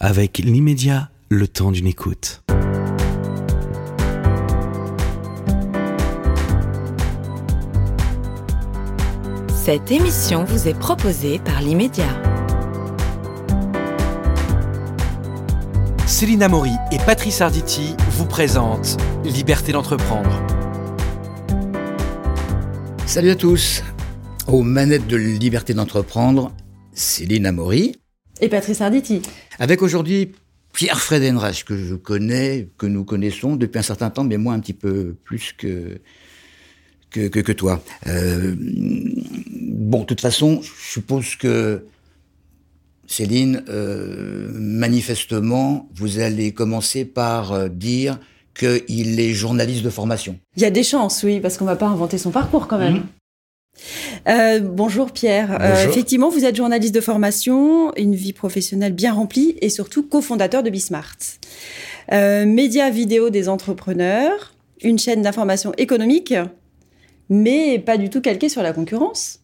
[0.00, 2.44] Avec l'immédiat, le temps d'une écoute.
[9.52, 12.06] Cette émission vous est proposée par l'immédiat.
[16.06, 20.30] Céline Amaury et Patrice Arditi vous présentent Liberté d'entreprendre.
[23.04, 23.82] Salut à tous.
[24.46, 26.52] Aux manettes de Liberté d'entreprendre,
[26.92, 27.96] Céline Amaury.
[28.40, 29.22] Et Patrice Arditi.
[29.58, 30.32] Avec aujourd'hui
[30.72, 34.60] Pierre Fredenreich, que je connais, que nous connaissons depuis un certain temps, mais moi un
[34.60, 36.00] petit peu plus que,
[37.10, 37.82] que, que, toi.
[38.06, 41.84] Euh, bon, de toute façon, je suppose que
[43.06, 48.20] Céline, euh, manifestement, vous allez commencer par euh, dire
[48.54, 50.38] qu'il est journaliste de formation.
[50.56, 52.94] Il y a des chances, oui, parce qu'on va pas inventer son parcours quand même.
[52.94, 53.06] Mhm.
[54.28, 55.58] Euh, bonjour Pierre.
[55.60, 60.62] Euh, effectivement, vous êtes journaliste de formation, une vie professionnelle bien remplie et surtout cofondateur
[60.62, 61.16] de Bismart.
[62.12, 66.34] Euh, média vidéo des entrepreneurs, une chaîne d'information économique,
[67.28, 69.40] mais pas du tout calquée sur la concurrence.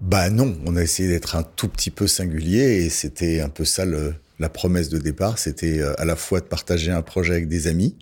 [0.00, 3.64] Bah non, on a essayé d'être un tout petit peu singulier et c'était un peu
[3.64, 5.38] ça le- la promesse de départ.
[5.38, 7.94] C'était euh, à la fois de partager un projet avec des amis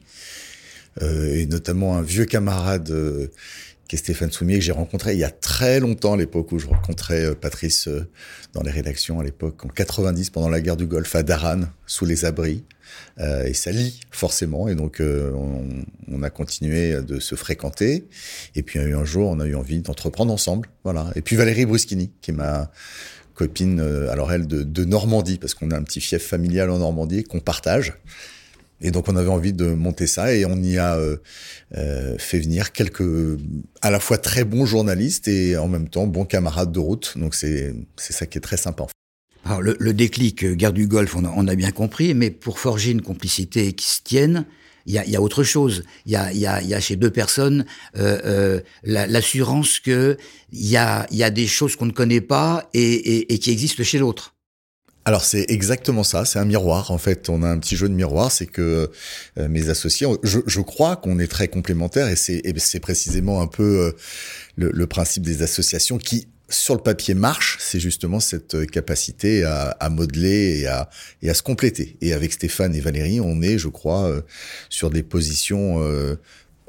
[1.01, 2.89] et notamment un vieux camarade
[3.89, 6.59] qui est Stéphane Soumier que j'ai rencontré il y a très longtemps à l'époque où
[6.59, 8.09] je rencontrais euh, Patrice euh,
[8.53, 12.05] dans les rédactions à l'époque en 90 pendant la guerre du Golfe à Daran sous
[12.05, 12.65] les abris.
[13.21, 18.07] Euh, et ça lie forcément et donc euh, on, on a continué de se fréquenter.
[18.55, 21.11] Et puis un jour on a eu envie d'entreprendre ensemble voilà.
[21.15, 22.71] Et puis Valérie Bruschini qui est ma
[23.35, 26.79] copine euh, alors elle de, de Normandie parce qu'on a un petit fief familial en
[26.79, 27.95] Normandie qu'on partage
[28.81, 31.17] et donc on avait envie de monter ça et on y a euh,
[31.77, 33.39] euh, fait venir quelques
[33.83, 37.35] à la fois très bons journalistes et en même temps bons camarades de route donc
[37.35, 38.87] c'est c'est ça qui est très sympa
[39.45, 42.31] Alors, le, le déclic euh, guerre du Golfe, on a, on a bien compris, mais
[42.31, 44.47] pour forger une complicité qui se tienne,
[44.87, 45.85] il y a, y a autre chose.
[46.07, 47.65] Il y a, y, a, y a chez deux personnes
[47.97, 50.17] euh, euh, la- l'assurance que
[50.53, 53.51] il y a, y a des choses qu'on ne connaît pas et, et, et qui
[53.51, 54.34] existent chez l'autre.
[55.07, 57.29] Alors c'est exactement ça, c'est un miroir en fait.
[57.29, 58.91] On a un petit jeu de miroir, c'est que
[59.39, 63.63] euh, mes associés, je, je crois qu'on est très complémentaires et c'est précisément un peu
[63.63, 63.93] euh,
[64.57, 69.45] le, le principe des associations qui sur le papier marche, c'est justement cette euh, capacité
[69.45, 70.89] à, à modeler et à,
[71.23, 71.97] et à se compléter.
[72.01, 74.21] Et avec Stéphane et Valérie, on est, je crois, euh,
[74.69, 76.17] sur des positions euh,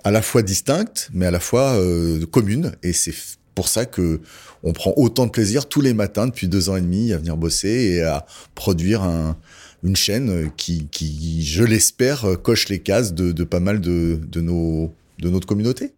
[0.03, 2.74] à la fois distinctes, mais à la fois euh, communes.
[2.84, 3.13] Et c'est
[3.55, 4.21] pour ça que
[4.63, 7.38] on prend autant de plaisir tous les matins depuis deux ans et demi à venir
[7.38, 9.38] bosser et à produire un,
[9.83, 14.41] une chaîne qui, qui je l'espère, coche les cases de, de pas mal de, de,
[14.41, 15.94] nos, de notre communauté.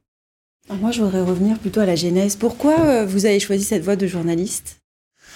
[0.70, 2.36] Alors moi, je voudrais revenir plutôt à la genèse.
[2.36, 4.78] Pourquoi euh, vous avez choisi cette voie de journaliste?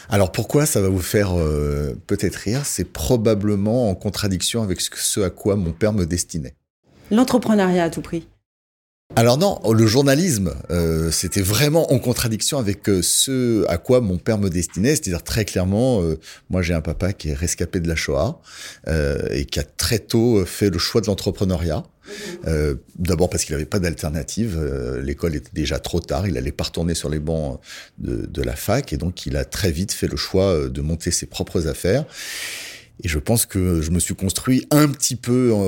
[0.09, 2.65] Alors pourquoi ça va vous faire euh, peut-être rire?
[2.65, 6.55] C'est probablement en contradiction avec ce, ce à quoi mon père me destinait.
[7.11, 8.27] L'entrepreneuriat à tout prix.
[9.17, 14.17] Alors non, le journalisme, euh, c'était vraiment en contradiction avec euh, ce à quoi mon
[14.17, 16.17] père me destinait, c'est-à-dire très clairement, euh,
[16.49, 18.41] moi j'ai un papa qui est rescapé de la Shoah
[18.88, 21.83] euh, et qui a très tôt euh, fait le choix de l'entrepreneuriat.
[22.47, 26.53] Euh, D'abord parce qu'il n'avait pas d'alternative, euh, l'école était déjà trop tard, il allait
[26.53, 27.59] pas retourner sur les bancs
[27.99, 30.81] de, de la fac et donc il a très vite fait le choix euh, de
[30.81, 32.05] monter ses propres affaires.
[33.03, 35.59] Et je pense que je me suis construit un petit peu, en,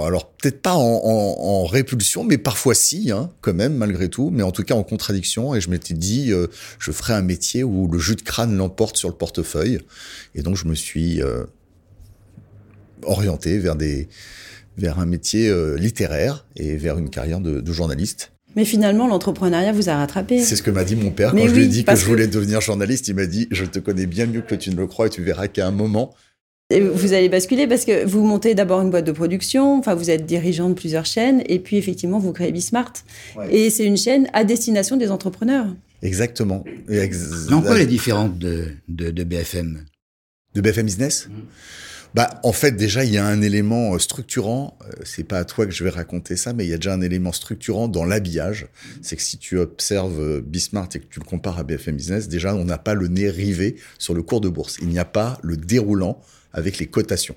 [0.00, 4.08] en- alors peut-être pas en, en- en répulsion, mais parfois si, hein, quand même, malgré
[4.08, 5.54] tout, mais en tout cas en contradiction.
[5.54, 6.48] Et je m'étais dit, euh,
[6.80, 9.78] je ferai un métier où le jus de crâne l'emporte sur le portefeuille.
[10.34, 11.44] Et donc je me suis euh,
[13.02, 14.08] orienté vers des
[14.76, 18.32] vers un métier euh, littéraire et vers une carrière de, de journaliste.
[18.56, 20.42] Mais finalement, l'entrepreneuriat vous a rattrapé.
[20.42, 22.02] C'est ce que m'a dit mon père Mais quand je lui ai dit que je
[22.02, 23.06] que- voulais devenir journaliste.
[23.08, 25.22] Il m'a dit, je te connais bien mieux que tu ne le crois et tu
[25.22, 26.14] verras qu'à un moment,
[26.70, 30.08] Et Vous allez basculer parce que vous montez d'abord une boîte de production, enfin vous
[30.10, 32.92] êtes dirigeant de plusieurs chaînes, et puis effectivement vous créez Bismart.
[33.36, 33.52] Ouais.
[33.54, 35.66] Et c'est une chaîne à destination des entrepreneurs.
[36.02, 36.64] exactement.
[36.88, 39.84] Ex- Mais en quoi elle est différente de, de, de BFM
[40.54, 41.28] De BFM Business?
[42.12, 44.76] Bah, en fait, déjà, il y a un élément euh, structurant.
[44.84, 46.92] euh, C'est pas à toi que je vais raconter ça, mais il y a déjà
[46.92, 48.66] un élément structurant dans l'habillage.
[49.00, 52.26] C'est que si tu observes euh, Bismart et que tu le compares à BFM Business,
[52.28, 54.76] déjà, on n'a pas le nez rivé sur le cours de bourse.
[54.82, 56.20] Il n'y a pas le déroulant
[56.52, 57.36] avec les cotations.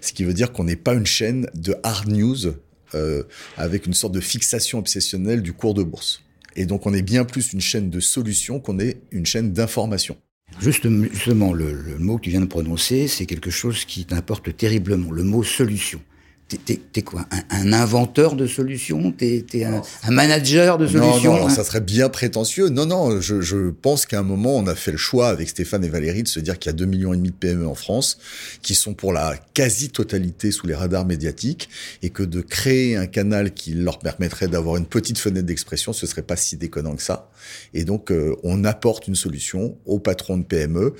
[0.00, 2.54] Ce qui veut dire qu'on n'est pas une chaîne de hard news
[2.94, 3.22] euh,
[3.56, 6.22] avec une sorte de fixation obsessionnelle du cours de bourse.
[6.56, 10.16] Et donc, on est bien plus une chaîne de solutions qu'on est une chaîne d'information.
[10.60, 15.10] Juste, justement, le mot que tu viens de prononcer, c'est quelque chose qui t'importe terriblement,
[15.10, 16.00] le mot solution.
[16.48, 19.12] T'es quoi un, inventeur de solutions?
[19.12, 21.34] T'es es un, un, manager de solutions?
[21.36, 22.68] Non, non, ça serait bien prétentieux.
[22.68, 25.84] Non, non, je, je pense qu'à un moment, on a fait le choix avec Stéphane
[25.84, 28.18] et Valérie de se dire qu'il y a 2 millions de PME en France
[28.62, 31.68] qui sont pour la quasi-totalité sous les radars médiatiques
[32.02, 36.06] et que de créer un canal qui leur permettrait d'avoir une petite fenêtre d'expression, ce
[36.06, 37.30] serait pas si déconnant que ça.
[37.72, 40.94] Et donc, euh, on apporte une solution aux patrons de PME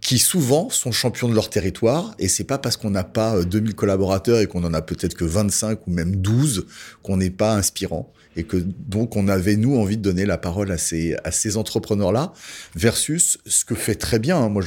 [0.00, 3.70] qui souvent sont champions de leur territoire et c'est pas parce qu'on n'a pas 2000
[3.70, 6.66] euh, collaborateurs et qu'on en a peut-être que 25 ou même 12
[7.02, 10.70] qu'on n'est pas inspirant et que donc on avait nous envie de donner la parole
[10.70, 12.32] à ces à ces entrepreneurs là
[12.74, 14.48] versus ce que fait très bien hein.
[14.48, 14.62] moi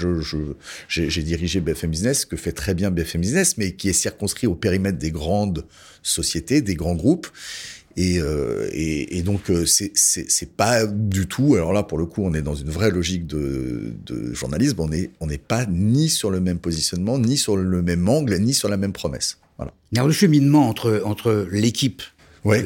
[0.88, 4.48] j'ai dirigé BFM Business ce que fait très bien BFM Business mais qui est circonscrit
[4.48, 5.66] au périmètre des grandes
[6.04, 7.28] sociétés des grands groupes
[7.96, 11.54] et, euh, et, et, donc euh, c'est pas du tout.
[11.54, 14.80] Alors là, pour le coup, on est dans une vraie logique de, de journalisme.
[14.80, 18.36] On est on n'est pas ni sur le même positionnement, ni sur le même angle,
[18.40, 19.38] ni sur la même promesse.
[19.58, 19.74] Voilà.
[19.96, 22.02] Alors le cheminement entre entre l'équipe
[22.44, 22.66] Ouais.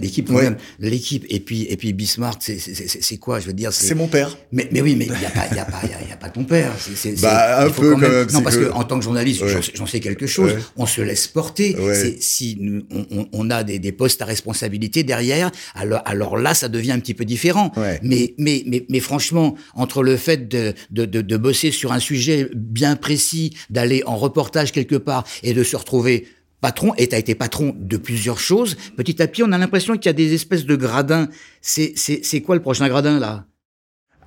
[0.00, 0.50] L'équipe, ouais.
[0.78, 4.36] l'équipe, et puis et puis Bismarck, c'est quoi Je veux dire, c'est mon père.
[4.52, 6.16] Mais, mais oui, mais il y a pas, il y a pas, il y, a
[6.16, 6.72] pas ton père.
[6.78, 8.26] C'est bah, un peu quand même.
[8.32, 8.70] non, parce que...
[8.70, 9.42] en tant que journaliste,
[9.74, 10.52] j'en sais quelque chose.
[10.76, 11.76] On se laisse porter.
[12.20, 16.68] Si on, on, on, a des, des, postes à responsabilité derrière, alors alors là, ça
[16.68, 17.72] devient un petit peu différent.
[18.02, 22.00] Mais, mais mais mais franchement, entre le fait de de, de de bosser sur un
[22.00, 26.26] sujet bien précis, d'aller en reportage quelque part et de se retrouver
[26.60, 28.76] patron, et tu as été patron de plusieurs choses.
[28.96, 31.28] Petit à petit, on a l'impression qu'il y a des espèces de gradins.
[31.60, 31.94] C'est,
[32.44, 33.46] quoi le prochain gradin, là?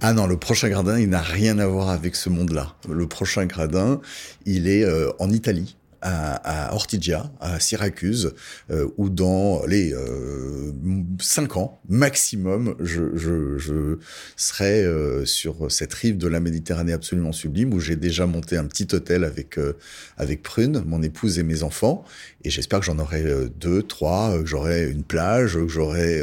[0.01, 2.75] Ah non, le prochain gradin, il n'a rien à voir avec ce monde-là.
[2.87, 3.99] Le prochain gradin,
[4.45, 8.33] il est euh, en Italie à, à Ortigia, à Syracuse,
[8.71, 10.71] euh, où dans les euh,
[11.19, 13.97] cinq ans maximum, je, je, je
[14.35, 18.65] serai euh, sur cette rive de la Méditerranée absolument sublime, où j'ai déjà monté un
[18.65, 19.73] petit hôtel avec euh,
[20.17, 22.05] avec Prune, mon épouse et mes enfants,
[22.43, 23.23] et j'espère que j'en aurai
[23.59, 26.21] deux, trois, que j'aurai une plage, que j'aurai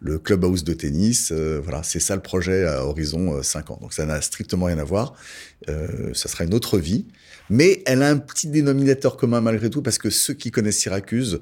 [0.00, 1.32] le clubhouse de tennis.
[1.32, 3.78] voilà, c'est ça le projet à horizon cinq ans.
[3.80, 5.14] Donc ça n'a strictement rien à voir.
[5.66, 7.06] ça sera une autre vie
[7.50, 11.40] mais elle a un petit dénominateur commun malgré tout parce que ceux qui connaissent Syracuse,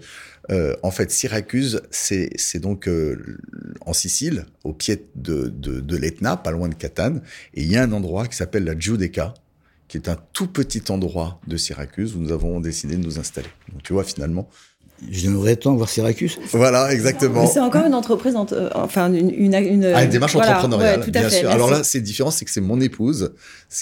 [0.50, 3.38] euh, en fait, Syracuse, c'est donc euh,
[3.82, 7.22] en Sicile, au pied de, de, de l'Etna, pas loin de Catane,
[7.54, 9.34] et il y a un endroit qui s'appelle la Giudecca,
[9.86, 13.48] qui est un tout petit endroit de Syracuse où nous avons décidé de nous installer.
[13.70, 14.48] Donc tu vois, finalement,
[15.10, 16.38] J'aimerais tant voir Syracuse.
[16.52, 17.46] Voilà, exactement.
[17.46, 21.50] C'est encore une entreprise, euh, enfin une, une, une, ah, une démarche entrepreneuriale, bien sûr.
[21.50, 23.32] Alors là, c'est différent, c'est que c'est mon épouse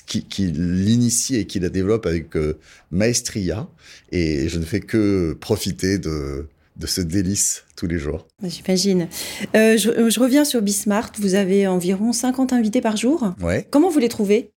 [0.06, 2.58] qui, qui l'initie et qui la développe avec euh,
[2.90, 3.68] maestria,
[4.12, 8.26] et je ne fais que profiter de de ce délice tous les jours.
[8.42, 9.08] J'imagine.
[9.54, 11.12] Euh, je, je, reviens sur Bismart.
[11.18, 13.32] Vous avez environ 50 invités par jour.
[13.40, 13.66] Ouais.
[13.70, 14.50] Comment vous les trouvez?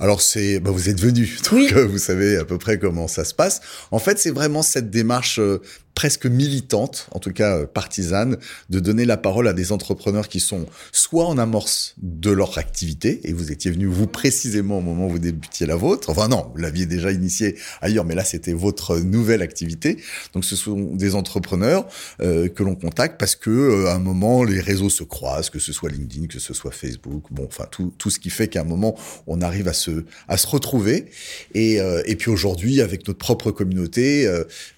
[0.00, 3.24] Alors c'est, bah vous êtes venu, donc euh, vous savez à peu près comment ça
[3.24, 3.60] se passe.
[3.90, 5.60] En fait, c'est vraiment cette démarche euh,
[5.94, 8.36] presque militante, en tout cas euh, partisane,
[8.70, 13.20] de donner la parole à des entrepreneurs qui sont soit en amorce de leur activité,
[13.24, 16.50] et vous étiez venu vous précisément au moment où vous débutiez la vôtre, enfin non,
[16.54, 19.98] vous l'aviez déjà initié ailleurs, mais là c'était votre nouvelle activité.
[20.32, 21.86] Donc ce sont des entrepreneurs
[22.20, 25.58] euh, que l'on contacte parce que euh, à un moment les réseaux se croisent, que
[25.58, 28.62] ce soit LinkedIn, que ce soit Facebook, bon, enfin tout, tout ce qui fait qu'à
[28.62, 31.06] un moment on arrive à se à se retrouver.
[31.54, 34.28] Et, euh, et puis aujourd'hui avec notre propre communauté,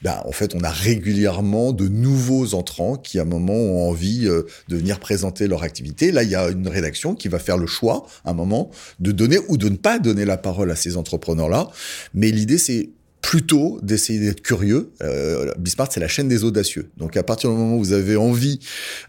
[0.03, 3.89] ben, en fait on a régulièrement régulièrement de nouveaux entrants qui, à un moment, ont
[3.89, 6.11] envie euh, de venir présenter leur activité.
[6.11, 9.13] Là, il y a une rédaction qui va faire le choix, à un moment, de
[9.13, 11.69] donner ou de ne pas donner la parole à ces entrepreneurs-là.
[12.13, 12.91] Mais l'idée, c'est
[13.23, 14.91] plutôt d'essayer d'être curieux.
[15.01, 16.91] Euh, Bismart, c'est la chaîne des audacieux.
[16.97, 18.61] Donc à partir du moment où vous avez envie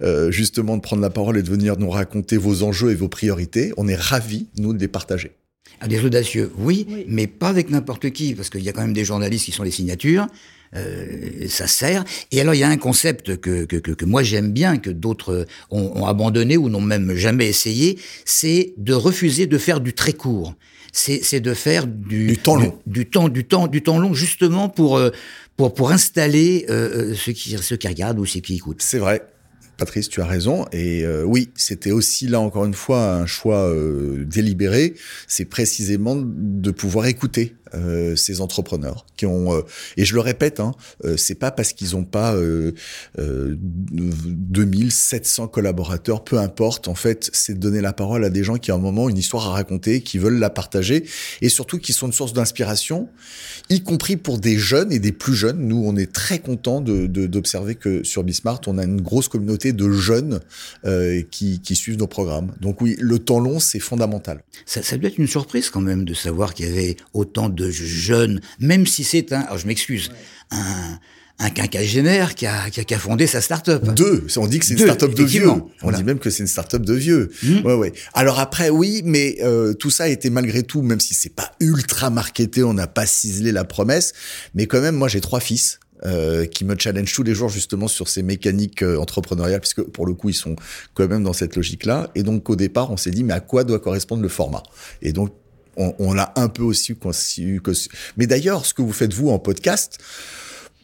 [0.02, 3.10] euh, justement de prendre la parole et de venir nous raconter vos enjeux et vos
[3.10, 5.32] priorités, on est ravis, nous, de les partager.
[5.82, 8.82] À des audacieux, oui, oui, mais pas avec n'importe qui, parce qu'il y a quand
[8.82, 10.28] même des journalistes qui sont les signatures.
[10.76, 12.04] Euh, ça sert.
[12.32, 14.90] Et alors il y a un concept que, que, que, que moi j'aime bien, que
[14.90, 19.94] d'autres ont, ont, abandonné ou n'ont même jamais essayé, c'est de refuser de faire du
[19.94, 20.56] très court.
[20.94, 24.14] C'est de faire du, du temps long, du, du, temps, du temps, du temps long,
[24.16, 25.12] justement pour euh,
[25.56, 28.82] pour pour installer euh, euh, ceux qui ceux qui regardent ou ceux qui écoutent.
[28.82, 29.22] C'est vrai.
[29.78, 30.66] Patrice, tu as raison.
[30.72, 34.96] Et euh, oui, c'était aussi là encore une fois un choix euh, délibéré.
[35.28, 39.62] C'est précisément de pouvoir écouter euh, ces entrepreneurs qui ont euh,
[39.98, 42.34] et je le répète hein, euh, c'est pas parce qu'ils ont pas
[43.18, 48.72] 2700 collaborateurs peu importe en fait c'est de donner la parole à des gens qui
[48.72, 51.06] ont un moment une histoire à raconter qui veulent la partager
[51.42, 53.10] et surtout qui sont une source d'inspiration
[53.70, 57.08] y compris pour des jeunes et des plus jeunes nous on est très content de
[57.08, 60.40] d'observer que sur Bismart on a une grosse communauté de jeunes
[61.32, 65.10] qui, qui suivent nos programmes donc oui le temps long c'est fondamental ça, ça doit
[65.10, 69.04] être une surprise quand même de savoir qu'il y avait autant de jeunes, même si
[69.04, 70.10] c'est un, alors je m'excuse,
[70.52, 71.00] un,
[71.40, 73.84] un quinquagénaire qui a, qui a, qui a fondé sa start-up.
[73.94, 74.26] Deux.
[74.38, 75.48] On dit que c'est une start-up de vieux.
[75.50, 75.98] On Voilà.
[76.00, 77.30] dit même que c'est une start-up de vieux.
[77.44, 77.66] Mhm.
[77.66, 77.94] Ouais, ouais.
[78.14, 81.52] Alors après, oui, mais euh, tout ça a été malgré tout, même si c'est pas
[81.60, 84.14] ultra marketé, on n'a pas ciselé la promesse,
[84.56, 85.80] mais quand même, moi j'ai trois fils.
[86.06, 90.06] Euh, qui me challenge tous les jours justement sur ces mécaniques euh, entrepreneuriales puisque pour
[90.06, 90.56] le coup ils sont
[90.94, 93.40] quand même dans cette logique là et donc au départ on s'est dit mais à
[93.40, 94.64] quoi doit correspondre le format?
[95.02, 95.32] Et donc
[95.76, 97.62] on, on l'a un peu aussi conçu
[98.18, 100.00] mais d'ailleurs ce que vous faites vous en podcast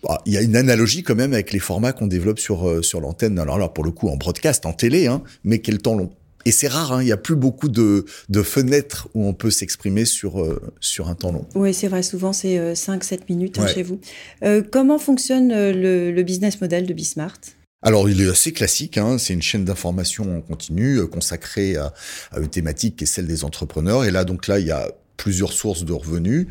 [0.04, 2.82] bah, il y a une analogie quand même avec les formats qu'on développe sur euh,
[2.82, 3.40] sur l'antenne.
[3.40, 6.12] Alors là, pour le coup, en broadcast, en télé, hein, mais quel temps long?
[6.46, 9.52] Et c'est rare, hein, il y a plus beaucoup de, de fenêtres où on peut
[9.52, 11.46] s'exprimer sur euh, sur un temps long.
[11.56, 14.00] Oui, c'est vrai, souvent c'est 5-7 minutes hein, chez vous.
[14.44, 17.40] Euh, comment fonctionne euh, le, le business model de Bismart?
[17.82, 18.98] Alors, il est assez classique.
[18.98, 21.94] Hein, c'est une chaîne d'information en continu euh, consacrée à,
[22.32, 24.06] à une thématique qui est celle des entrepreneurs.
[24.06, 26.48] Et là, donc là, il y a plusieurs sources de revenus.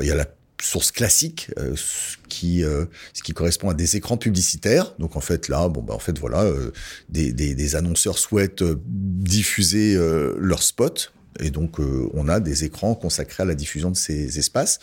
[0.00, 0.26] Il y a la
[0.62, 4.94] source classique euh, ce qui euh, ce qui correspond à des écrans publicitaires.
[4.98, 6.72] Donc en fait là bon bah en fait voilà euh,
[7.08, 12.38] des, des, des annonceurs souhaitent euh, diffuser euh, leurs spots et donc euh, on a
[12.38, 14.78] des écrans consacrés à la diffusion de ces espaces.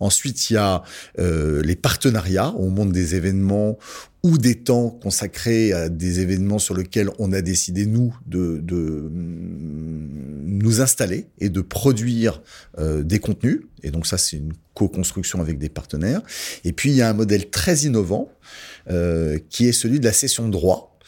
[0.00, 0.82] Ensuite il y a
[1.18, 3.78] les partenariats on monte des événements
[4.22, 8.76] ou des temps consacrés à des événements sur lesquels on a décidé, nous, de, de
[8.76, 12.42] mm, nous installer et de produire
[12.78, 13.62] euh, des contenus.
[13.82, 16.20] Et donc ça, c'est une co-construction avec des partenaires.
[16.64, 18.30] Et puis, il y a un modèle très innovant
[18.90, 20.98] euh, qui est celui de la session de droit,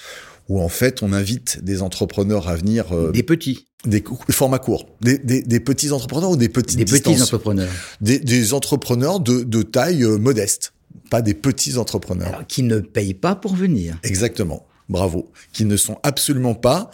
[0.49, 2.93] où en fait, on invite des entrepreneurs à venir...
[2.93, 6.85] euh, Des petits, des formats courts, des, des, des petits entrepreneurs ou des petites des
[6.85, 7.15] distances.
[7.15, 7.71] petits entrepreneurs.
[8.01, 10.73] Des, des entrepreneurs de, de taille euh, modeste,
[11.11, 12.29] pas des petits entrepreneurs.
[12.29, 13.99] alors, qui ne payent pas pour venir.
[14.03, 14.67] Exactement.
[14.89, 15.33] Bravo.
[15.53, 16.91] Qui ne sont absolument pas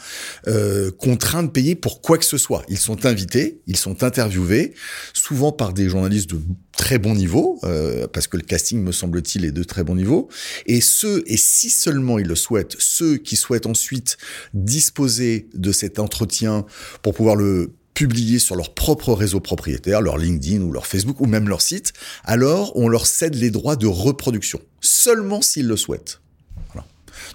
[0.46, 2.62] euh, contraints de payer pour quoi que ce soit.
[2.68, 4.74] Ils sont invités, ils sont interviewés,
[5.14, 6.40] souvent par des journalistes de
[6.76, 10.28] très bon niveau, euh, parce que le casting, me semble-t-il, est de très bon niveau.
[10.66, 14.16] Et ceux, et si seulement ils le souhaitent, ceux qui souhaitent ensuite
[14.54, 16.66] disposer de cet entretien
[17.02, 21.26] pour pouvoir le publier sur leur propre réseau propriétaire, leur LinkedIn ou leur Facebook ou
[21.26, 26.20] même leur site, alors on leur cède les droits de reproduction, seulement s'ils le souhaitent.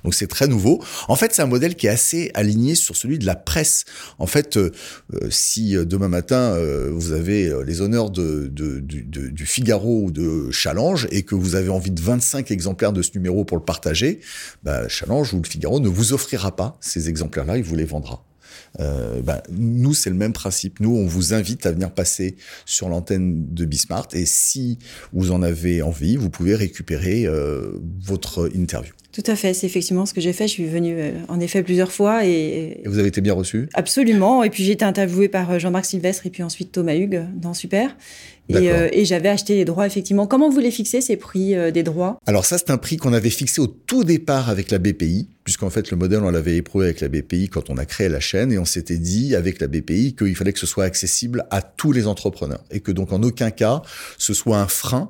[0.06, 0.82] Donc c'est très nouveau.
[1.10, 3.84] En fait, c'est un modèle qui est assez aligné sur celui de la presse.
[4.20, 4.72] En fait, euh,
[5.14, 6.58] euh, si euh, demain matin
[6.92, 12.02] vous avez les honneurs du Figaro ou de Challenge et que vous avez envie de
[12.02, 14.22] 25 exemplaires de ce numéro pour le partager,
[14.64, 18.24] bah, Challenge ou le Figaro ne vous offrira pas ces exemplaires-là, il vous les vendra.
[18.80, 20.80] Euh, bah, nous, c'est le même principe.
[20.80, 24.80] Nous, on vous invite à venir passer sur l'antenne de Bismart et si
[25.14, 28.94] vous en avez envie, vous pouvez récupérer euh, votre interview.
[29.12, 30.48] Tout à fait, c'est effectivement ce que j'ai fait.
[30.48, 33.70] Je suis venue euh, en effet plusieurs fois et, Et vous avez été bien reçu
[33.74, 34.44] absolument.
[34.44, 37.96] Et puis j'ai été interviewée par Jean-Marc Sylvestre et puis ensuite Thomas Hugues dans Super.
[38.50, 40.28] Et, euh, et j'avais acheté les droits effectivement.
[40.28, 42.20] Comment vous les fixez ces prix euh, des droits?
[42.26, 45.70] Alors ça, c'est un prix qu'on avait fixé au tout départ avec la BPI, puisqu'en
[45.70, 48.52] fait le modèle, on l'avait éprouvé avec la BPI quand on a créé la chaîne,
[48.52, 51.92] et on s'était dit avec la BPI qu'il fallait que ce soit accessible à tous
[51.92, 53.82] les entrepreneurs, et que donc en aucun cas
[54.18, 55.10] ce soit un frein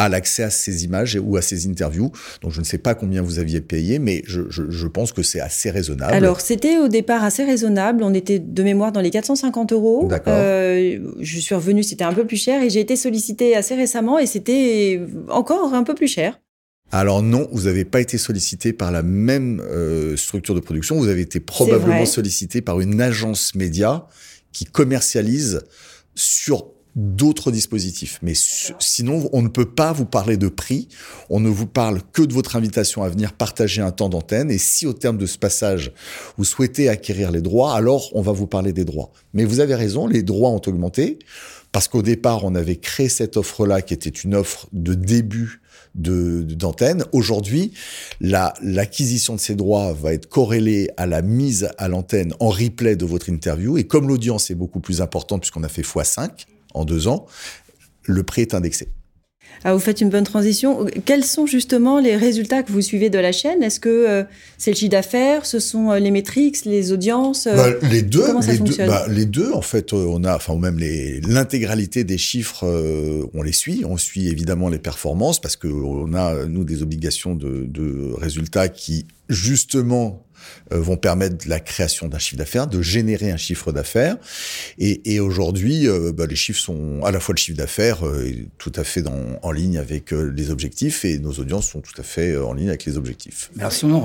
[0.00, 2.10] à l'accès à ces images ou à ces interviews.
[2.40, 5.22] Donc je ne sais pas combien vous aviez payé, mais je, je, je pense que
[5.22, 6.14] c'est assez raisonnable.
[6.14, 8.02] Alors, c'était au départ assez raisonnable.
[8.02, 10.06] On était de mémoire dans les 450 euros.
[10.08, 10.32] D'accord.
[10.34, 14.18] Euh, je suis revenue, c'était un peu plus cher et j'ai été sollicitée assez récemment
[14.18, 16.40] et c'était encore un peu plus cher.
[16.92, 21.08] Alors non, vous n'avez pas été sollicité par la même euh, structure de production, vous
[21.08, 24.08] avez été probablement sollicité par une agence média
[24.52, 25.60] qui commercialise
[26.16, 28.18] sur d'autres dispositifs.
[28.22, 30.88] Mais sinon, on ne peut pas vous parler de prix,
[31.28, 34.58] on ne vous parle que de votre invitation à venir partager un temps d'antenne, et
[34.58, 35.92] si au terme de ce passage,
[36.36, 39.12] vous souhaitez acquérir les droits, alors on va vous parler des droits.
[39.34, 41.18] Mais vous avez raison, les droits ont augmenté,
[41.72, 45.60] parce qu'au départ, on avait créé cette offre-là qui était une offre de début
[45.94, 47.04] de de- d'antenne.
[47.10, 47.72] Aujourd'hui,
[48.20, 52.94] la- l'acquisition de ces droits va être corrélée à la mise à l'antenne en replay
[52.94, 53.76] de votre interview.
[53.76, 57.26] Et comme l'audience est beaucoup plus importante puisqu'on a fait x5 en deux ans,
[58.04, 58.88] le prix est indexé.
[59.62, 60.86] Ah, vous faites une bonne transition.
[61.04, 63.62] Quels sont justement les résultats que vous suivez de la chaîne?
[63.62, 64.24] Est-ce que euh,
[64.56, 65.44] c'est le chiffre d'affaires?
[65.44, 68.64] Ce sont euh, les métriques, les audiences euh, Bah, les deux, comment ça les deux,
[68.64, 68.88] fonctionne?
[68.88, 72.64] bah, les deux, en fait, on a, enfin, même l'intégralité des chiffres,
[73.34, 73.82] on les suit.
[73.86, 78.68] On suit évidemment les performances parce que on a nous des obligations de, de résultats
[78.68, 80.24] qui justement
[80.70, 84.16] vont permettre la création d'un chiffre d'affaires, de générer un chiffre d'affaires.
[84.78, 88.30] Et, et aujourd'hui, euh, bah, les chiffres sont à la fois le chiffre d'affaires euh,
[88.58, 91.98] tout à fait dans, en ligne avec euh, les objectifs et nos audiences sont tout
[91.98, 93.50] à fait euh, en ligne avec les objectifs.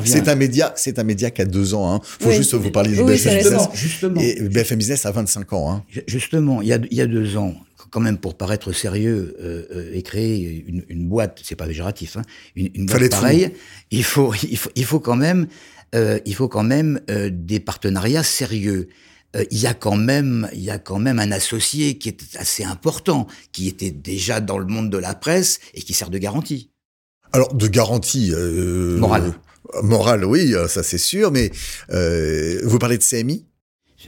[0.05, 1.93] C'est un média, c'est un média qui a deux ans.
[1.93, 1.99] Hein.
[2.03, 2.35] Faut Oui.
[2.35, 3.67] juste vous parler du Oui, BFM Business.
[3.73, 4.21] Justement.
[4.21, 5.71] Et BFM Business a 25 ans.
[5.71, 5.83] Hein.
[6.07, 7.55] Justement, il y a, il y a deux ans,
[7.89, 12.17] quand même pour paraître sérieux euh, euh, et créer une, une boîte, c'est pas péjoratif,
[12.17, 12.23] hein,
[12.55, 13.51] une, boîte pareille,
[13.91, 15.47] il faut, il faut, il faut quand même,
[15.95, 18.87] euh, il faut quand même euh, des partenariats sérieux.
[19.35, 22.37] Euh, il y a quand même, il y a quand même un associé qui est
[22.37, 26.17] assez important, qui était déjà dans le monde de la presse et qui sert de
[26.17, 26.71] garantie.
[27.33, 28.31] Alors, de garantie.
[28.97, 29.33] Morale.
[29.83, 31.51] morale, oui, ça c'est sûr, mais
[32.63, 33.45] vous parlez de CMI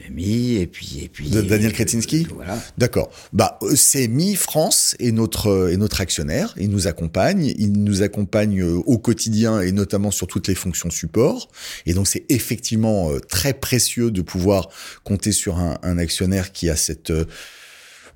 [0.06, 2.26] Et puis et puis De Daniel Kretinsky?
[2.34, 2.58] Voilà.
[2.76, 3.10] D'accord.
[3.32, 6.54] Bah, CMI France est notre est notre actionnaire.
[6.58, 7.52] Il nous accompagne.
[7.58, 11.48] Il nous accompagne euh, au quotidien et notamment sur toutes les fonctions support.
[11.86, 14.68] Et donc c'est effectivement euh, très précieux de pouvoir
[15.04, 17.24] compter sur un, un actionnaire qui a cette euh,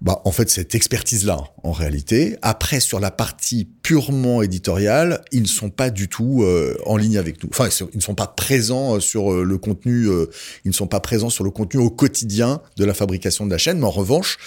[0.03, 2.37] bah, en fait, cette expertise-là, en réalité.
[2.43, 7.19] Après, sur la partie purement éditoriale, ils ne sont pas du tout euh, en ligne
[7.19, 7.49] avec nous.
[7.53, 10.09] Enfin, ils ne sont pas présents euh, sur euh, le contenu.
[10.65, 13.59] ils ne sont pas présents sur le contenu au quotidien de la fabrication de la
[13.59, 13.79] chaîne.
[13.79, 14.39] Mais en revanche,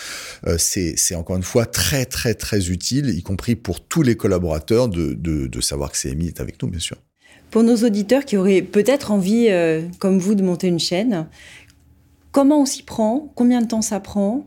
[0.58, 5.62] c'est encore une fois très, très, très utile, y compris pour tous les collaborateurs, de,
[5.62, 6.98] savoir que CMI est avec nous, bien sûr.
[7.50, 9.48] Pour nos auditeurs qui auraient peut-être envie,
[10.00, 11.28] comme vous, de monter une chaîne,
[12.34, 13.32] comment on s'y prend?
[13.36, 14.46] Combien de temps ça prend?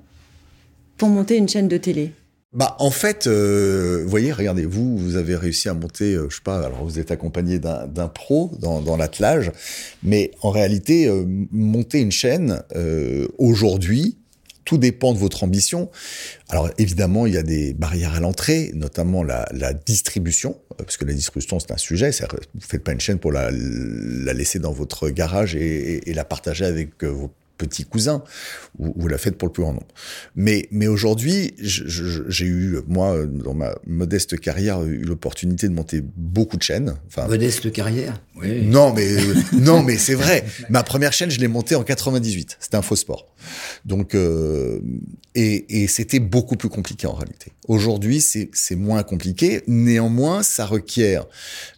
[0.99, 2.13] Pour monter une chaîne de télé
[2.53, 6.37] Bah, en fait, euh, vous voyez, regardez, vous, vous avez réussi à monter, euh, je
[6.37, 9.53] sais pas, alors vous êtes accompagné d'un pro dans, l'attelage,
[10.03, 14.19] mais en réalité, euh, monter une chaîne, euh, aujourd'hui,
[14.69, 15.89] tout dépend de votre ambition.
[16.51, 21.15] Alors évidemment, il y a des barrières à l'entrée, notamment la, distribution, parce que la
[21.15, 22.11] distribution c'est un sujet.
[22.11, 26.27] Vous faites pas une chaîne pour la, la laisser dans votre garage et, et- la
[26.27, 28.23] partager avec vos petits cousins.
[28.79, 29.87] Vous, vous la faites pour le plus grand nombre.
[30.37, 35.69] Mais, mais aujourd'hui, je- je- j'ai eu, moi, euh, dans ma modeste carrière, eu l'opportunité
[35.69, 36.95] de monter beaucoup de chaînes.
[37.09, 38.21] Enfin, Modeste carrière?
[38.41, 38.63] Oui.
[38.63, 40.45] non, mais euh, non, mais c'est vrai.
[40.71, 42.57] Ma première chaîne, je l'ai montée en 98.
[42.61, 43.27] C'était un faux sport.
[43.85, 44.81] Donc, euh,
[45.35, 47.53] et, c'était beaucoup plus compliqué en réalité.
[47.69, 49.63] Aujourd'hui, c'est moins compliqué.
[49.67, 51.27] Néanmoins, ça requiert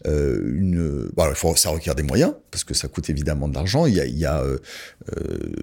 [0.07, 1.11] euh, une,
[1.57, 3.87] ça requiert des moyens parce que ça coûte évidemment de l'argent.
[3.87, 4.59] Il y a, euh,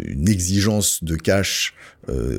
[0.06, 1.74] une exigence de cash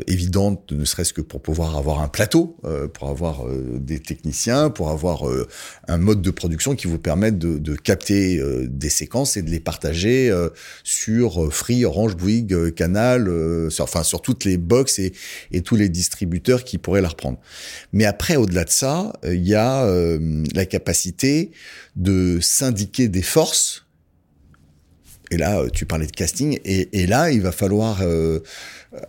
[0.06, 2.56] évidente, ne serait-ce que pour pouvoir avoir un plateau,
[2.94, 3.44] pour avoir
[3.78, 5.24] des techniciens, pour avoir
[5.86, 10.34] un mode de production qui vous permette de, capter des séquences et de les partager
[10.84, 15.12] sur Free, Orange, Bouygues, Canal, euh, sur, toutes les box et,
[15.62, 17.38] tous les distributeurs qui pourraient la reprendre.
[17.92, 21.50] Mais après, au-delà de ça, euh, il y a euh, la capacité
[21.96, 23.86] de syndiquer des forces.
[25.30, 28.02] Et là, tu parlais de casting, et, là, il va falloir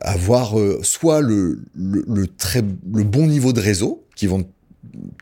[0.02, 4.46] avoir soit le, bon niveau de réseau qui vont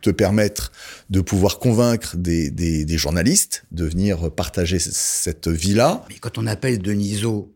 [0.01, 0.71] te permettre
[1.12, 6.03] de pouvoir convaincre des, des, journalistes de venir partager cette vie-là.
[6.10, 7.53] Mais quand on appelle Deniso,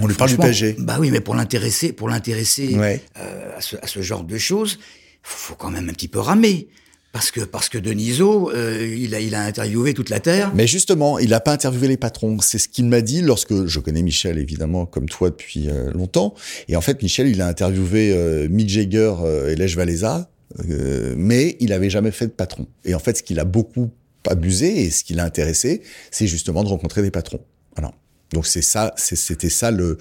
[0.00, 0.76] On lui parle du PSG.
[0.78, 3.00] Bah oui, mais pour l'intéresser, pour l'intéresser Ouais.
[3.18, 4.78] euh, à, ce, à ce genre de choses,
[5.22, 6.68] faut, faut quand même un petit peu ramer.
[7.12, 10.50] Parce que, parce que Deniso, euh, il, a, il a interviewé toute la Terre.
[10.54, 12.38] Mais justement, il n'a pas interviewé les patrons.
[12.40, 16.32] C'est ce qu'il m'a dit lorsque je connais Michel évidemment comme toi depuis euh, longtemps.
[16.68, 20.30] Et en fait, Michel, il a interviewé euh, Mick Jagger euh, et Lech Walesa,
[20.70, 22.66] euh, mais il avait jamais fait de patron.
[22.86, 23.90] Et en fait, ce qu'il a beaucoup
[24.26, 27.40] abusé et ce qui l'a intéressé, c'est justement de rencontrer des patrons.
[27.76, 27.92] Voilà.
[28.32, 29.98] Donc c'est ça, c'était ça le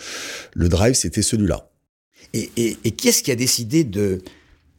[0.54, 1.70] le drive, c'était celui-là.
[2.34, 4.22] Et, et, et qui est-ce qui a décidé de,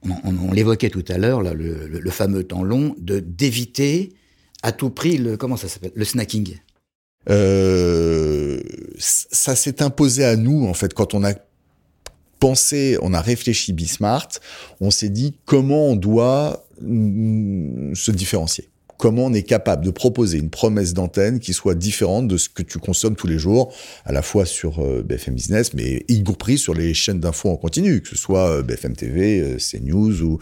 [0.03, 3.21] on, on- on l'évoquait tout à l'heure, là, le, le- le fameux temps long, de
[3.21, 4.13] d'éviter
[4.63, 6.57] à tout prix le comment ça s'appelle, le snacking?
[7.31, 8.61] Euh,
[8.99, 11.35] ça s'est imposé à nous en fait quand on a
[12.41, 14.29] pensé, on a réfléchi Bismart,
[14.81, 18.69] on s'est dit comment on doit mm, se différencier.
[19.03, 22.63] Comment on est capable de proposer une promesse d'antenne qui soit différente de ce que
[22.63, 26.57] tu consommes tous les jours, à la fois sur euh, BFM Business, mais y compris
[26.57, 30.39] sur les chaînes d'infos en continu, que ce soit euh, BFM TV, euh, CNews ou,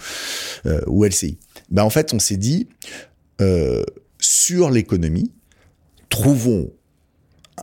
[0.88, 1.38] ou LCI.
[1.70, 2.68] Ben, en fait, on s'est dit,
[4.18, 5.32] sur l'économie,
[6.10, 6.70] trouvons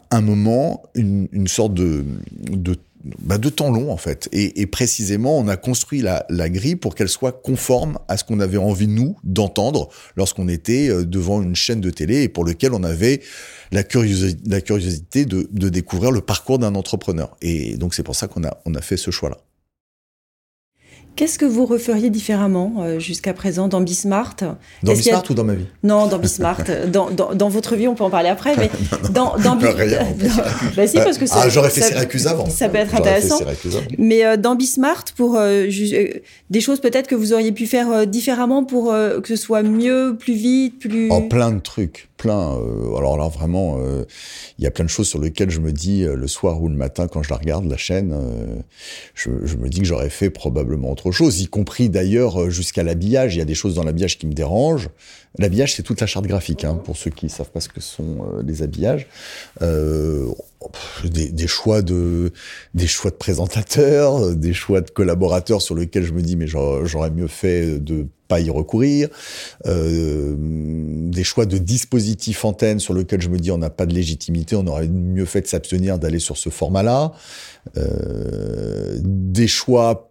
[0.09, 2.75] un moment, une, une sorte de, de,
[3.19, 4.29] bah, de temps long en fait.
[4.31, 8.23] Et, et précisément, on a construit la, la grille pour qu'elle soit conforme à ce
[8.23, 12.43] qu'on avait envie, nous, d'entendre lorsqu'on était euh, devant une chaîne de télé et pour
[12.45, 13.21] lequel on avait
[13.71, 17.35] la, curiosi- la curiosité de, de découvrir le parcours d'un entrepreneur.
[17.41, 19.37] Et donc, c'est pour ça qu'on a, on a fait ce choix-là.
[21.17, 24.35] Qu'est-ce que vous referiez différemment euh, jusqu'à présent dans Bismart
[24.83, 25.65] Dans a- Bismart ou dans ma vie?
[25.83, 26.61] Non, dans Bismart.
[26.93, 28.69] dans, dans, dans votre vie, on peut en parler après, mais
[29.09, 30.43] dans, dans Bi- Rien, dans-
[30.75, 32.47] bah si, parce que ça, Ah, j'aurais fait ça- Syracuse avant.
[32.49, 33.39] Ça peut être intéressant.
[33.97, 35.65] Mais euh, dans Bismart, pour euh,
[36.49, 40.35] des choses peut-être que vous auriez pu faire différemment pour que ce soit mieux, plus
[40.35, 41.09] vite, plus.
[41.11, 42.09] En plein de trucs.
[42.17, 42.57] Plein.
[42.57, 44.03] euh, alors là, vraiment, euh,
[44.57, 46.67] il y a plein de choses sur lesquelles je me dis euh, le soir ou
[46.67, 48.15] le matin quand je la regarde, la chaîne,
[49.13, 53.35] je, je me dis que j'aurais fait probablement autre chose, y compris d'ailleurs jusqu'à l'habillage.
[53.35, 54.89] Il y a des choses dans l'habillage qui me dérangent.
[55.39, 58.25] L'habillage, c'est toute la charte graphique, hein, pour ceux qui savent pas ce que sont
[58.33, 59.07] euh, les habillages.
[59.61, 60.27] Euh,
[61.05, 62.31] des, choix de
[62.73, 66.47] des choix de présentateurs, euh, des choix de collaborateurs sur lesquels je me dis mais
[66.47, 69.07] j'aurais mieux fait de pas y recourir,
[69.63, 74.57] des choix de dispositifs antennes sur lesquels je me dis on n'a pas de légitimité,
[74.57, 77.13] on aurait mieux fait de s'abstenir d'aller sur ce format-là,
[77.73, 80.06] des choix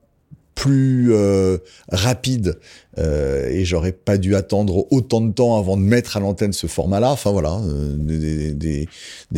[0.57, 1.59] plus euh,
[1.93, 2.59] rapides
[2.99, 6.67] euh, et j'aurais pas dû attendre autant de temps avant de mettre à l'antenne ce
[6.67, 7.13] format-là.
[7.13, 8.57] Enfin voilà, euh,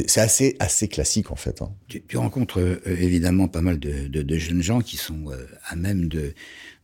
[0.06, 1.60] c'est assez assez classique en fait.
[1.60, 1.72] hein.
[1.88, 5.24] Tu, rencontres évidemment pas mal de, jeunes gens qui sont
[5.66, 6.32] à même de,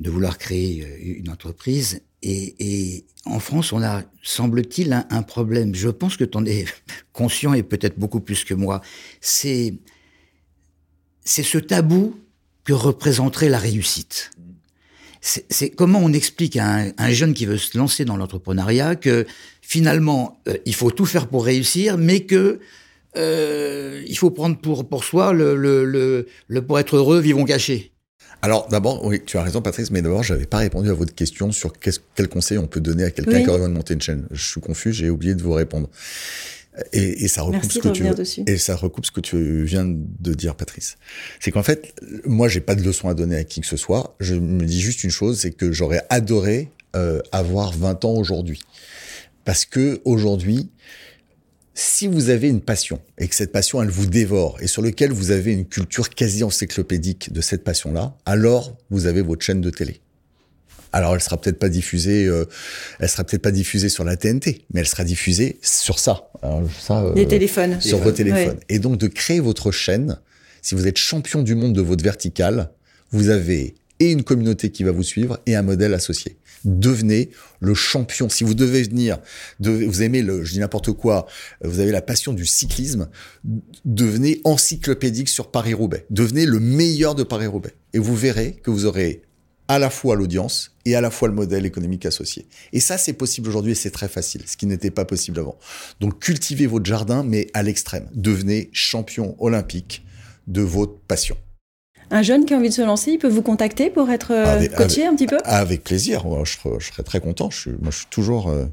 [0.05, 2.03] vouloir créer une entreprise.
[2.23, 5.75] Et, et en France, on a, semble-t-il, un, un problème.
[5.75, 6.65] Je pense que tu en es
[7.13, 8.81] conscient et peut-être beaucoup plus que moi.
[9.21, 9.75] C'est,
[11.23, 12.17] c'est ce tabou
[12.65, 14.31] que représenterait la réussite.
[15.21, 19.27] C'est comment on explique à un, un jeune qui veut se lancer dans l'entrepreneuriat que
[19.63, 22.61] finalement, euh, il faut tout faire pour réussir, mais que
[23.17, 27.45] euh, il faut prendre pour, pour soi le, le, le, le pour être heureux, vivons
[27.45, 27.93] cachés.
[28.43, 31.53] Alors d'abord, oui, tu as raison Patrice, mais d'abord, j'avais pas répondu à votre question
[31.53, 33.43] sur qu'est-ce- quel conseil on peut donner à quelqu'un Oui.
[33.45, 34.27] qui aurait envie de monter une chaîne.
[34.31, 35.89] Je suis confus, j'ai oublié de vous répondre.
[36.93, 39.85] Et, et ça recoupe Merci ce que tu et ça recoupe ce que tu viens
[39.87, 40.97] de dire, Patrice.
[41.39, 44.17] C'est qu'en fait, moi, j'ai pas de leçon à donner à qui que ce soit.
[44.19, 48.61] Je me dis juste une chose, c'est que j'aurais adoré euh, avoir 20 ans aujourd'hui,
[49.45, 50.71] parce que aujourd'hui,
[51.75, 55.11] si vous avez une passion et que cette passion elle vous dévore et sur lequel
[55.11, 59.71] vous avez une culture quasi encyclopédique de cette passion-là, alors vous avez votre chaîne de
[59.71, 60.01] télé.
[60.95, 62.45] Alors elle sera peut-être pas diffusée, euh,
[63.01, 66.31] elle sera peut-être pas diffusée sur la TNT, mais elle sera diffusée sur ça.
[66.41, 67.81] Alors, ça euh, Les téléphones.
[67.81, 68.57] sur vos téléphones.
[68.57, 68.67] Ouais.
[68.69, 70.21] Et donc de créer votre chaîne,
[70.63, 72.71] si vous êtes champion du monde de votre verticale,
[73.11, 76.37] vous avez et une communauté qui va vous suivre et un modèle associé.
[76.65, 78.29] Devenez le champion.
[78.29, 79.19] Si vous devez venir,
[79.59, 81.27] de, vous aimez le, je dis n'importe quoi,
[81.63, 83.09] vous avez la passion du cyclisme,
[83.85, 86.07] devenez encyclopédique sur Paris-Roubaix.
[86.11, 87.75] Devenez le meilleur de Paris-Roubaix.
[87.95, 89.23] Et vous verrez que vous aurez
[89.69, 92.47] à la fois l'audience et à la fois le modèle économique associé.
[92.73, 95.57] Et ça, c'est possible aujourd'hui et c'est très facile, ce qui n'était pas possible avant.
[96.01, 98.09] Donc cultivez votre jardin, mais à l'extrême.
[98.15, 100.05] Devenez champion olympique
[100.47, 101.37] de votre passion.
[102.11, 104.45] Un jeune qui a envie de se lancer, il peut vous contacter pour être euh,
[104.45, 105.39] Avec- coaché un petit peu?
[105.45, 107.49] Avec plaisir, je, serais, je serais très content.
[107.51, 108.67] Je suis, moi, je suis toujours, euh,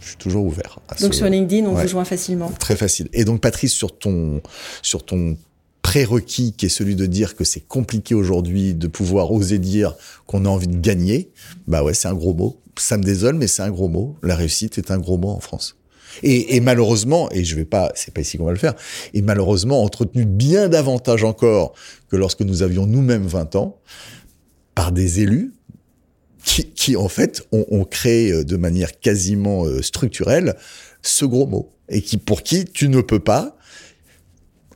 [0.00, 0.78] je suis toujours ouvert.
[0.88, 1.82] À Donc ce- sur LinkedIn, on Ouais.
[1.82, 2.48] vous joint facilement.
[2.60, 3.08] Très facile.
[3.12, 4.40] Et donc, Patrice, sur ton,
[4.82, 5.36] sur ton
[5.86, 9.94] prérequis qui est celui de dire que c'est compliqué aujourd'hui de pouvoir oser dire
[10.26, 11.30] qu'on a envie de gagner,
[11.68, 12.60] bah ouais, c'est un gros mot.
[12.76, 14.16] Ça me désole, mais c'est un gros mot.
[14.24, 15.76] La réussite est un gros mot en France.
[16.24, 18.74] Et, malheureusement, et je vais pas, c'est pas ici qu'on va le faire,
[19.14, 21.74] et malheureusement entretenu bien davantage encore
[22.08, 23.78] que lorsque nous avions nous-mêmes 20 ans,
[24.74, 25.52] par des élus
[26.44, 30.56] qui, qui en fait ont, ont créé euh, de manière quasiment euh, structurelle
[31.02, 33.55] ce gros mot et qui pour qui tu ne peux pas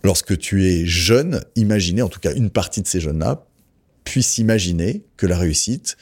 [0.03, 3.45] lorsque tu es jeune imaginer en tout cas une partie de ces jeunes-là
[4.05, 5.97] puisse imaginer que la réussite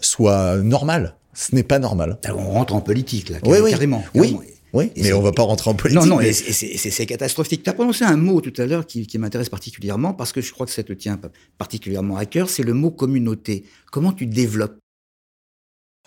[0.00, 3.70] soit normale ce n'est pas normal Alors, on rentre en politique, là, Oui, oui.
[3.72, 4.04] carrément.
[4.14, 4.36] Oui.
[4.72, 7.64] oui Et mais on va pas rentrer en politique Non, non, mais- c'est- catastrophique.
[7.64, 10.52] Tu as prononcé un mot tout à l'heure qui, qui m'intéresse particulièrement parce que je
[10.52, 13.64] crois que ça te tient pa- particulièrement à cœur, c'est le mot communauté.
[13.90, 14.78] Comment tu développes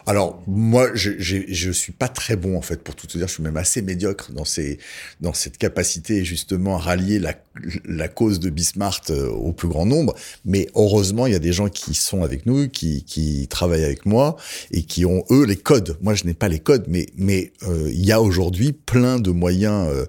[0.09, 3.27] Alors moi, je, j'ai- je suis pas très bon en fait pour tout te dire.
[3.27, 4.79] Je suis même assez médiocre dans ces
[5.19, 7.35] dans cette capacité justement à rallier la
[7.83, 10.15] la cause de Bismart euh, au plus grand nombre.
[10.45, 14.05] Mais heureusement, il y a des gens qui sont avec nous, qui qui travaillent avec
[14.05, 14.37] moi
[14.71, 15.97] et qui ont eux les codes.
[16.01, 19.31] Moi, je n'ai pas les codes, mais mais euh, il y a aujourd'hui plein de
[19.31, 20.05] moyens euh,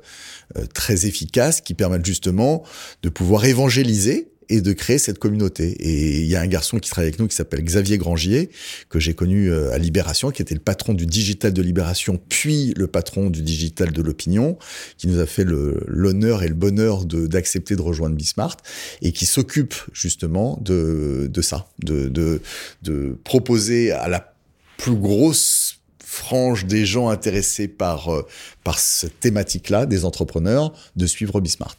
[0.57, 2.63] euh, très efficaces qui permettent justement
[3.03, 5.71] de pouvoir évangéliser et de créer cette communauté.
[5.81, 8.51] Et il y a un garçon qui travaille avec nous qui s'appelle Xavier Grangier,
[8.89, 12.75] que j'ai connu euh, à Libération, qui était le patron du digital de Libération, puis
[12.77, 14.59] le patron du digital de l'opinion,
[14.97, 18.57] qui nous a fait l'honneur et le bonheur d'accepter de, rejoindre Bismart,
[19.03, 22.41] et qui s'occupe justement de, de ça, de, de,
[22.83, 24.35] de proposer à la
[24.77, 28.27] plus grosse frange des gens intéressés par, euh,
[28.65, 31.77] par cette thématique-là, des entrepreneurs, de suivre Bismart.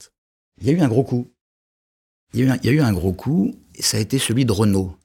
[0.61, 1.31] Il y a eu un gros coup.
[2.33, 3.99] Il y a eu un, il y a eu un gros coup, et ça a
[3.99, 4.95] été celui de Renault.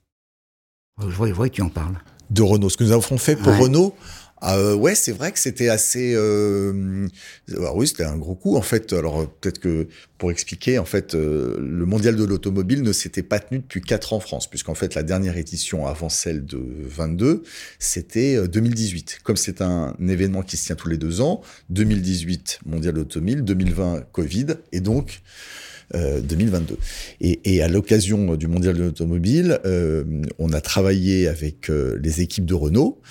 [1.01, 1.97] Je vois, je vois que tu en parles.
[2.29, 2.69] de Renault.
[2.69, 3.59] Ce que nous avons fait pour Ouais.
[3.59, 3.95] Renault,
[4.43, 6.13] Euh, ouais, c'est vrai que c'était assez.
[6.13, 7.07] Euh...
[7.73, 8.93] oui, c'était un gros coup en fait.
[8.93, 9.87] Alors peut-être que
[10.19, 14.13] pour expliquer, en fait, euh, le mondial de l'automobile ne s'était pas tenu depuis quatre
[14.13, 17.43] ans en France, puisqu'en fait la dernière édition avant celle de 22,
[17.79, 19.19] c'était 2018.
[19.23, 23.41] Comme c'est un événement qui se tient tous les deux ans, 2018 mondial de l'automobile,
[23.43, 25.21] 2020 Covid, et donc
[25.93, 26.73] 2022.
[26.73, 26.77] Euh,
[27.21, 30.03] et, et à l'occasion du Mondial de l'automobile, euh,
[30.39, 33.01] on a travaillé avec euh, les équipes de Renault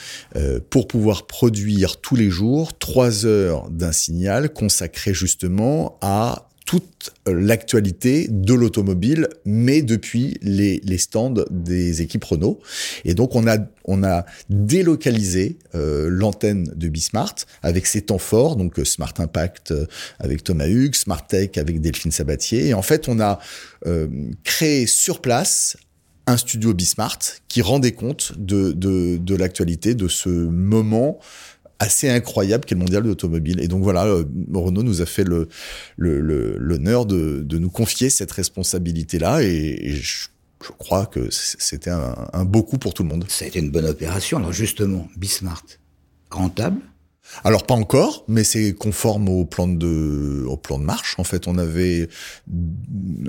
[0.70, 8.26] pour pouvoir produire tous les jours trois heures d'un signal consacré justement à toute l'actualité
[8.30, 12.60] de l'automobile, mais depuis les, stands des équipes Renault.
[13.04, 18.56] Et donc on a on a délocalisé euh, l'antenne de Bismart avec ses temps forts,
[18.56, 19.86] donc euh, Smart Impact euh,
[20.18, 22.68] avec Thomas Hugues, Smart Tech avec Delphine Sabatier.
[22.68, 23.38] Et en fait, on a
[24.44, 25.76] créé sur place
[26.26, 31.20] un studio Bismart qui rendait compte de, de l'actualité de ce moment
[31.84, 33.60] assez incroyable qu'est le mondial de l'automobile.
[33.60, 35.48] Et donc voilà, euh, Renault nous a fait le,
[35.96, 40.28] l'honneur de, de, nous confier cette responsabilité-là et, je,
[40.78, 43.26] crois que c'était un, un beau coup pour tout le monde.
[43.28, 44.38] Ça a été une bonne opération.
[44.38, 45.66] Alors justement, Bismart,
[46.30, 46.80] rentable
[47.42, 51.16] alors pas encore, mais c'est conforme au plan de au plan de marche.
[51.18, 52.08] En fait, on avait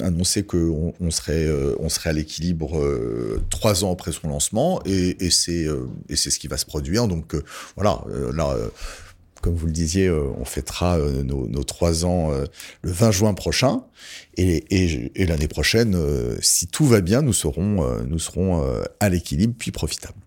[0.02, 4.82] annoncé qu'on on serait euh, on serait à l'équilibre euh, trois ans après son lancement,
[4.86, 7.08] et, et c'est euh, et c'est ce qui va se produire.
[7.08, 7.36] Donc
[7.76, 8.04] voilà,
[8.34, 8.56] là.
[9.42, 13.84] comme vous le disiez, on fêtera nos, nos, trois ans le 20 juin prochain,
[14.38, 15.98] et, et, et l'année prochaine,
[16.42, 18.66] si tout va bien, nous serons, nous serons
[19.00, 20.25] à l'équilibre puis profitables.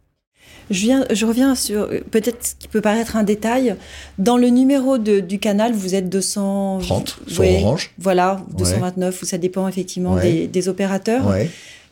[0.70, 3.76] Je, viens, je reviens sur peut-être ce qui peut paraître un détail.
[4.18, 7.90] Dans le numéro de, du canal, vous êtes 230 sur Orange.
[7.98, 9.22] Voilà, 229, ouais.
[9.22, 10.22] ou ça dépend effectivement ouais.
[10.22, 11.26] des, des, opérateurs.
[11.26, 11.48] Ouais.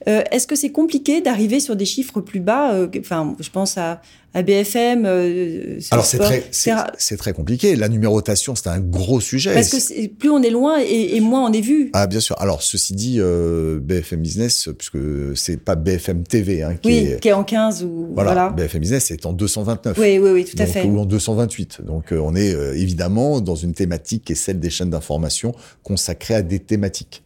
[0.08, 3.76] Euh, Est-ce que c'est compliqué d'arriver sur des chiffres plus bas euh, Enfin, je pense
[3.78, 4.00] à,
[4.36, 5.04] à BFM.
[5.06, 7.74] Euh, Alors c'est très, c'est très compliqué.
[7.74, 9.54] La numérotation, c'est un gros sujet.
[9.54, 11.90] Parce que plus on est loin et, et, moins on est vu.
[11.94, 12.38] Ah bien sûr.
[12.38, 14.98] Alors ceci dit, euh, BFM Business, puisque
[15.36, 18.34] c'est pas BFM TV hein, qui, oui, est, qui est en 15 ou voilà.
[18.34, 18.50] voilà.
[18.50, 19.96] BFM Business est en 229.
[19.98, 20.84] Oui, oui, oui, tout donc, à fait.
[20.84, 21.80] Ou en 228.
[21.86, 25.54] Donc euh, on est euh, évidemment dans une thématique qui est celle des chaînes d'information
[25.82, 27.22] consacrées à des thématiques.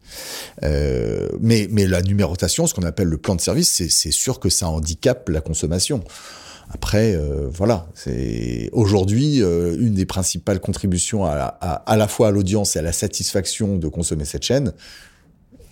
[0.62, 4.48] Euh, mais, mais la numérotation, ce qu'on appelle le plan de service, c'est sûr que
[4.48, 6.04] ça handicape la consommation.
[6.72, 12.28] Après, euh, voilà, c'est aujourd'hui euh, une des principales contributions à, à, à la fois
[12.28, 14.72] à l'audience et à la satisfaction de consommer cette chaîne.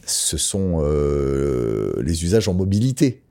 [0.06, 3.22] Ce sont euh, les usages en mobilité.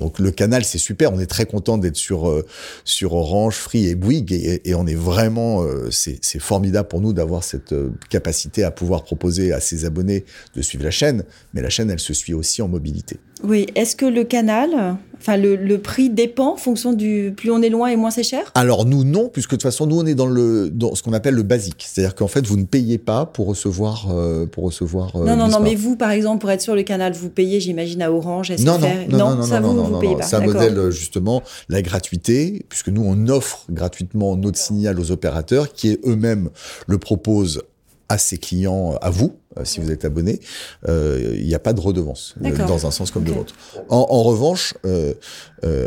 [0.00, 1.12] Donc le canal, c'est super.
[1.12, 2.44] On est très content d'être sur euh,
[2.84, 7.44] sur Orange, Free et Bouygues et, on est vraiment, euh, c'est formidable pour nous d'avoir
[7.44, 10.24] cette euh, capacité à pouvoir proposer à ses abonnés
[10.56, 11.24] de suivre la chaîne.
[11.52, 13.18] Mais la chaîne, elle se suit aussi en mobilité.
[13.42, 13.66] Oui.
[13.74, 17.68] Est-ce que le canal, enfin le, le, prix dépend en fonction du plus on est
[17.68, 18.50] loin et moins c'est cher?
[18.54, 21.12] Alors nous non, puisque de toute façon nous on est dans le dans ce qu'on
[21.12, 25.16] appelle le basique, c'est-à-dire qu'en fait vous ne payez pas pour recevoir euh, pour recevoir.
[25.16, 27.60] Euh, non non non, mais vous par exemple pour être sur le canal vous payez
[27.60, 28.52] j'imagine à Orange.
[28.60, 30.26] Non non, non non, non ça non, vous, non, vous non, payez non, pas.
[30.26, 35.72] c'est un modèle justement la gratuité, puisque nous on offre gratuitement notre signal aux opérateurs
[35.72, 36.50] qui eux-mêmes
[36.86, 37.62] le proposent
[38.10, 40.40] à ses clients, à vous, euh, si vous êtes abonné,
[40.82, 43.30] il euh, n'y a pas de redevance euh, dans un sens comme okay.
[43.30, 43.54] de l'autre.
[43.88, 45.14] En, en, revanche, euh,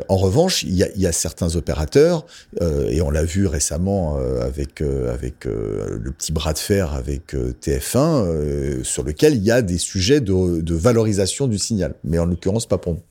[0.08, 2.26] en revanche, il y a, y a, certains opérateurs
[2.62, 9.04] et on l'a vu récemment avec avec le petit bras de fer avec TF1, sur
[9.04, 12.78] lequel il y a des sujets de, de, valorisation du signal, mais en l'occurrence pas
[12.78, 13.04] pour nous.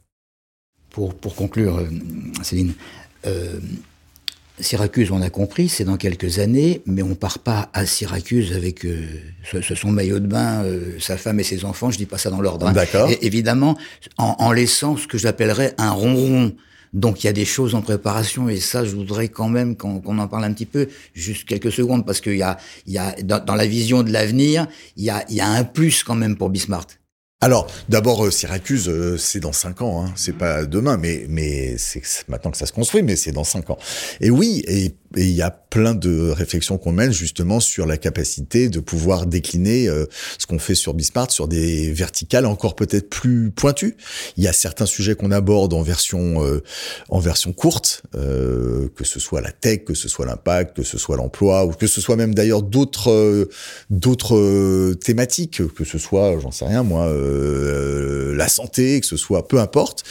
[0.91, 1.87] Pour pour conclure,
[2.43, 2.73] Céline.
[4.63, 8.85] Syracuse, on a compris, c'est dans quelques années, mais on part pas à Syracuse avec
[8.85, 9.05] euh,
[9.51, 11.91] ce, ce, son maillot de bain, euh, sa femme et ses enfants.
[11.91, 12.69] Je dis pas ça dans l'ordre.
[12.69, 12.73] Hein.
[12.73, 13.11] D'accord.
[13.21, 13.77] Évidemment,
[14.19, 16.53] en, en, laissant ce que j'appellerais un ronron.
[16.93, 20.01] Donc il y a des choses en préparation et ça, je voudrais quand même qu'on
[20.01, 22.99] qu en parle un petit peu, juste quelques secondes, parce qu'il y a, il y
[22.99, 26.05] a dans, dans la vision de l'avenir, il y a, il y a un plus
[26.05, 26.87] quand même pour Bismart.
[27.43, 30.13] Alors, d'abord, euh, Syracuse, euh, c'est dans cinq ans, hein.
[30.15, 33.69] c'est pas demain, mais mais c'est maintenant que ça se construit, mais c'est dans cinq
[33.69, 33.79] ans.
[34.21, 38.69] Et oui, et il y a plein de réflexions qu'on mène justement sur la capacité
[38.69, 40.07] de pouvoir décliner euh,
[40.39, 43.97] ce qu'on fait sur Bismart sur des verticales encore peut-être plus pointues.
[44.37, 46.63] Il y a certains sujets qu'on aborde en version euh,
[47.09, 50.99] en version courte, euh, que ce soit la tech, que ce soit l'impact, que ce
[50.99, 53.49] soit l'emploi, ou que ce soit même d'ailleurs d'autres
[53.89, 57.11] d'autres thématiques, que ce soit, j'en sais rien moi,
[58.35, 60.05] la santé, que ce soit peu importe.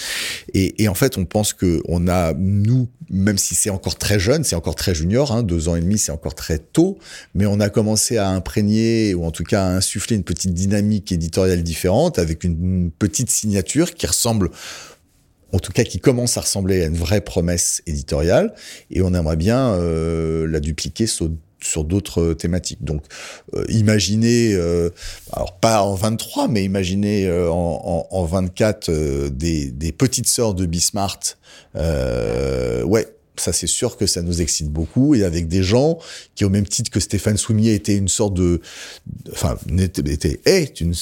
[0.54, 4.20] Et, et en fait, on pense que on a nous, même si c'est encore très
[4.20, 6.98] jeune, c'est encore très junior, hein, deux ans et demi, c'est encore très tôt,
[7.34, 11.12] mais on a commencé à imprégner, ou en tout cas à insuffler une petite dynamique
[11.12, 14.50] éditoriale différente, avec une, petite signature qui ressemble
[15.54, 18.54] en tout cas qui commence à ressembler à une vraie promesse éditoriale,
[18.90, 21.30] et on aimerait bien euh, la dupliquer sur,
[21.84, 22.84] d'autres thématiques.
[22.84, 23.04] Donc,
[23.54, 24.90] euh, imaginez, euh,
[25.32, 30.54] alors pas en 23, mais imaginez en, en, en, 24 euh, des, des, petites sœurs
[30.54, 31.20] de Bismart.
[31.76, 33.08] ouais,
[33.42, 35.16] ça c'est sûr que ça nous excite beaucoup.
[35.16, 35.98] Et avec des gens
[36.36, 38.62] qui au même titre que Stéphane Soumier était une sorte de
[39.32, 40.94] enfin était, est une,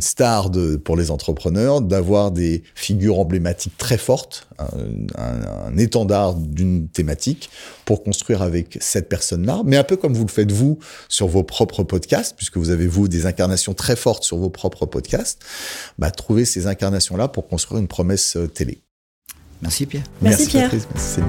[0.00, 4.66] star de, pour les entrepreneurs d'avoir des figures emblématiques très fortes un,
[5.16, 7.50] un, un étendard d'une thématique
[7.84, 9.62] pour construire avec cette personne-là.
[9.64, 10.78] Mais un peu comme vous le faites vous
[11.08, 14.86] sur vos propres podcasts puisque vous avez vous des incarnations très fortes sur vos propres
[14.86, 15.40] podcasts
[15.98, 18.82] bah trouver ces incarnations là pour construire une promesse télé
[19.62, 20.04] Merci Pierre.
[20.20, 20.70] Merci, Merci Pierre.
[20.72, 21.20] Merci